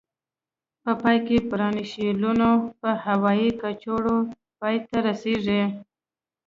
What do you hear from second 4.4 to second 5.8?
پای ته رسيږي.